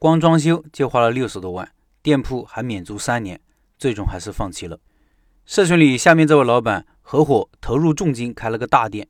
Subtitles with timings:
[0.00, 1.68] 光装修就花了六十多万，
[2.02, 3.40] 店铺还免租三年，
[3.76, 4.78] 最终还是放弃了。
[5.44, 9.08] 社群里下面这位老板合伙投入重金开了个大店，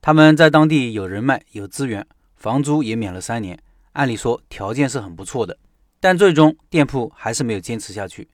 [0.00, 2.06] 他们在当地有人脉有资源，
[2.36, 3.58] 房租也免了三年，
[3.94, 5.58] 按理说条件是很不错的，
[5.98, 8.28] 但最终店铺还是没有坚持下去。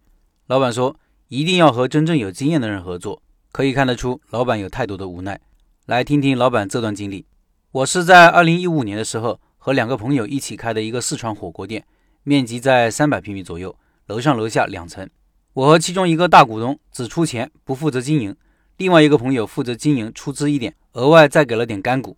[0.49, 0.95] 老板说
[1.29, 3.23] 一定要和真正有经验的人合作，
[3.53, 5.41] 可以看得出老板有太多的无奈。
[5.87, 7.25] 来听听老板这段经历。
[7.73, 11.85] 我是在二零一五年的时候和两个朋友一起开的一个四川火锅店，
[12.23, 13.75] 面积在三百平米左右，
[14.06, 15.11] 楼上楼下两层。
[15.55, 18.37] 我和其中一个大股东只出钱不负责经营，
[18.77, 22.16] 另外一个朋友负责经营出资一点，额外再给了点干股。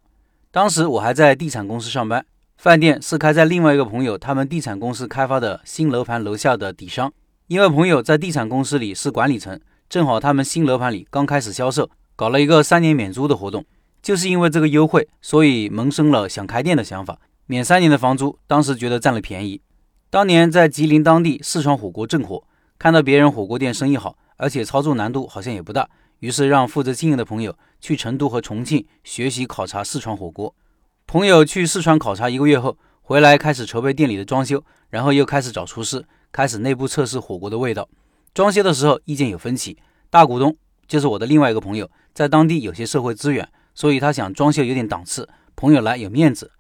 [0.50, 2.22] 当时我还在地产公司上班，
[2.58, 7.10] 饭店是开在另外一个朋友他们地产公司开发的新楼盘楼下的底商。
[7.46, 11.88] 因为朋友在地产公司里是管理层，正好他们新楼盘里刚开始销售。
[12.14, 13.64] 搞了一个三年免租的活动，
[14.02, 17.18] 就是因为这个优惠，所以萌生了想开店的想法。
[17.50, 19.62] 免三年的房租，当时觉得占了便宜。
[20.10, 22.44] 当年在吉林当地，四川火锅正火，
[22.78, 25.88] 看到别人火锅店生意好，而且操作难度好像也不大，
[26.18, 30.54] 于是让负责经营的朋友去成都和重庆学习考察四川火锅。
[31.06, 37.88] 朋友去四川考察一个月后，回来开始筹备店里的装修，然后又开始找厨师，开始内部测试火锅的味道。
[38.34, 39.78] 装修的时候意见有分歧，
[40.10, 40.54] 大股东
[40.86, 41.90] 就是我的另外一个朋友。
[42.12, 45.26] 在当地有些社会资源，所以他想装修有点档次，
[45.56, 46.52] 朋友来有面子。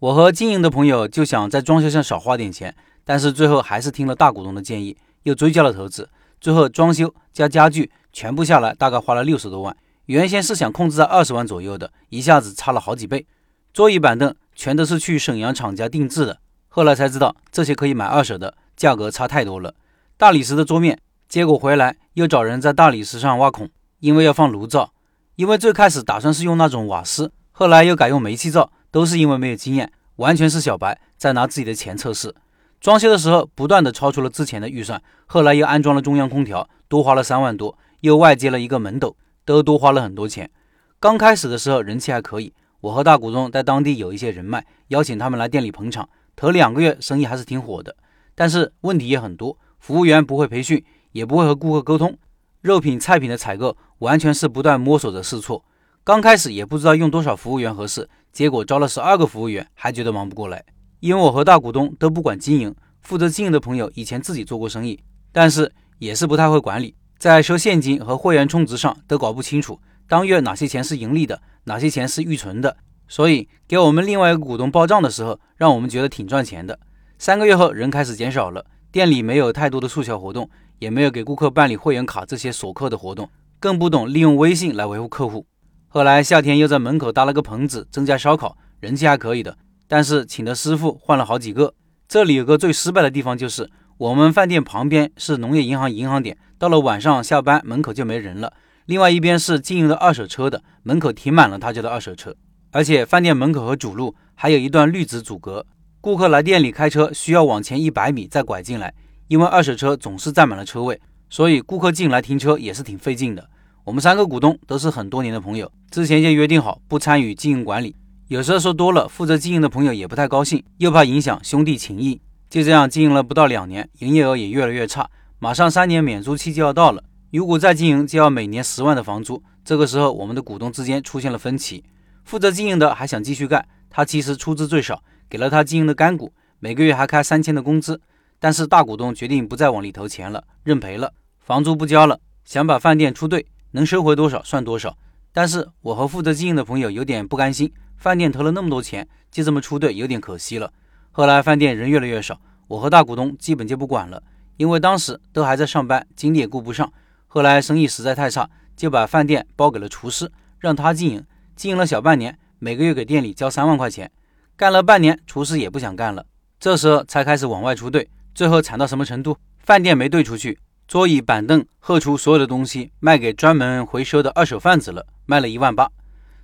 [0.00, 6.08] 我和经营的朋友就想在装修上少花点钱，但是最后还是听了大股东的建议，又追加了投资。
[6.40, 9.76] 最后装修加家具全部下来大概花了六十多万。
[10.06, 13.26] 原先是想控制在二十万左右的，一下子差了好几倍。
[13.74, 19.74] 桌椅板凳全都是去沈阳厂家定制的，后来才知道这些可以买二手的，价格差太多了。
[20.16, 24.94] 大理石的桌面，结果回来又找人在大理石上挖孔，因为要放炉灶。
[25.36, 32.34] 因为最开始打算是用那种瓦斯，后来又改用煤气灶，都是因为没有经验，完全是小白在拿自己的钱测试。
[32.80, 40.50] 装修的时候不断的超出了之前的预算，后来又安装了中央空调，多花了三万多，又外接了一个门斗，都多花了很多钱。
[40.98, 47.94] 刚开始的时候人气还可以，我和大股东在当地有一些人脉，邀请他们来店里捧场，头两个月生意还是挺火的。
[48.34, 52.16] 但是问题也很多，服务员不会培训，也不会和顾客沟通。
[52.62, 55.62] 肉品、菜品的采购完全是不断摸索着试错，
[56.10, 60.64] 刚开始也不知道用多少服务员合适，结果招了十二个服务员，还觉得忙不过来。
[60.98, 64.98] 因为我和大股东都不管经营，负责经营的朋友以前自己做过生意，
[65.30, 69.78] 但是也是不太会管理，在收现金和会员充值上都搞不清楚，
[70.08, 76.76] 当月哪些钱是盈利的，哪些钱是预存的，所以给我们另外一个股东报账的时候，让我们觉得挺赚钱的。
[77.18, 80.50] 三个月后，人开始减少了，店里没有太多的促销活动。
[80.80, 83.28] 也没有给顾客办理会员卡这些锁客的活动，
[83.60, 85.46] 更不懂利用微信来维护客户。
[85.92, 89.58] 后来夏天又在门口搭了个棚子，增加烧烤，人气还可以的。
[89.88, 91.74] 但是请的师傅换了好几个。
[92.06, 93.68] 这里有个最失败的地方，就是
[93.98, 98.52] 我们饭店旁边是农业银行银行点，到了晚上下班门口就没人了。
[98.86, 102.36] 另外一边是经营的二手车的，门口停满了他家的二手车，
[102.70, 105.66] 而且饭店门口和主路还有一段绿植阻隔，
[106.00, 108.94] 顾客来店里开车需要往前一百米再拐进来。
[109.26, 113.50] 因为二手车总是占满了车位，所以顾客进来停车也是挺费劲的。
[113.84, 117.96] 我们三个股东都是很多年的朋友，之前就约定好不参与经营管理。
[118.28, 122.20] 有时候说多了，负责经营的朋友也不太高兴，又怕影响兄弟情谊。
[122.50, 125.08] 就这样经营了不到两年，营业额也越来越差。
[125.38, 127.02] 马上三年免租期就要到了，
[127.32, 129.42] 如果再经营，就要每年十万的房租。
[129.64, 131.82] 这个时候，我们的股东之间出现了分歧。
[132.24, 138.00] 负责经营的还想继续干，他其实出资最少，给了他经营的干股，每个月还开三千的工资。
[138.38, 144.96] 但是大股东决定不再往里投钱了，认赔了，房租不交了，想把饭店出兑，能收回多少算多少。
[145.32, 150.72] 但是我和负责经营的朋友有点不甘心，饭店投了那么多钱，就这么出队有点可惜了。
[151.12, 154.22] 后来饭店人越来越少，我和大股东基本就不管了，
[154.56, 156.92] 因为当时都还在上班，精力也顾不上。
[157.28, 161.24] 后来生意实在太差，就把饭店包给了厨师，让他经营。
[161.54, 164.10] 经营了小半年，每个月给店里交三万块钱，
[164.56, 166.26] 干了半年，厨师也不想干了，
[166.58, 168.08] 这时候才开始往外出队。
[168.34, 169.36] 最后惨到什么程度？
[169.58, 170.58] 饭店没兑出去，
[170.90, 175.88] 桌椅板凳、后厨所有的东西卖给专门回收的二手贩子了，卖了一万八。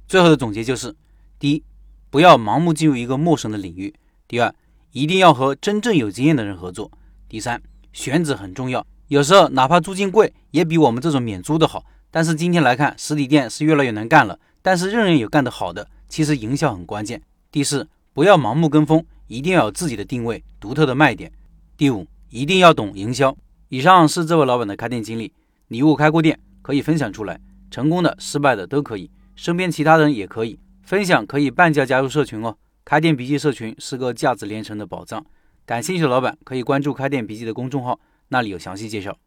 [0.07, 0.95] 最后的总结就是：
[1.37, 1.65] 第一，
[2.11, 3.93] 不要盲目进入一个陌生的领域；
[4.29, 4.55] 第二，
[4.93, 6.89] 一定要和真正有经验的人合作；
[7.29, 7.61] 第三，
[7.93, 8.87] 选址很重要。
[9.09, 11.85] 有时候哪怕租金贵，也比我们这种免租的好。
[12.13, 15.89] 但是今天来看，实体店是越来越难干了，但是仍然有干得好的。
[16.09, 17.21] 其实营销很关键。
[17.51, 21.33] 第四，不要盲目跟风，一定要有自己的定位、独特的卖点。
[21.77, 23.37] 第五，一定要懂营销。
[23.69, 25.33] 以上是这位老板的开店经历。
[25.69, 32.57] 你如果开过店，可以分享出来，成功的、失败的都可以，身边其他人也可以分享，可以半价加入社群哦。
[32.85, 35.25] 开店笔记社群是个价值连城的宝藏。
[35.65, 37.99] 感兴趣的老板可以关注开店笔记的公众号，
[38.29, 39.19] 那里有详细介绍。